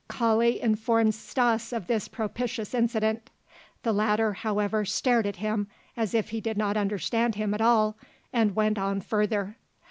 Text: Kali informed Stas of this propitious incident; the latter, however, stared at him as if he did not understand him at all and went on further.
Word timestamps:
Kali 0.07 0.59
informed 0.59 1.13
Stas 1.13 1.71
of 1.71 1.85
this 1.85 2.07
propitious 2.07 2.73
incident; 2.73 3.29
the 3.83 3.93
latter, 3.93 4.33
however, 4.33 4.83
stared 4.83 5.27
at 5.27 5.35
him 5.35 5.67
as 5.95 6.15
if 6.15 6.29
he 6.29 6.41
did 6.41 6.57
not 6.57 6.75
understand 6.75 7.35
him 7.35 7.53
at 7.53 7.61
all 7.61 7.95
and 8.33 8.55
went 8.55 8.79
on 8.79 8.99
further. 8.99 9.57